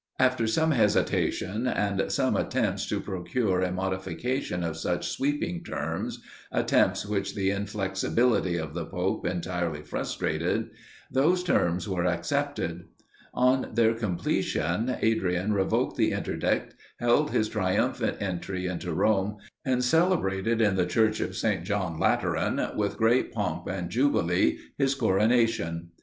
[0.17, 7.05] After much hesitation, and some attempts to procure a modification of such sweeping terms, attempts
[7.05, 10.71] which the inflexibility of the pope entirely frustrated,
[11.11, 12.85] those terms were accepted.
[13.35, 20.61] On their completion, Adrian revoked the interdict, held his triumphant entry into Rome, and celebrated
[20.61, 21.63] in the church of St.
[21.63, 25.91] John Lateran, with great pomp and jubilee, his coronation.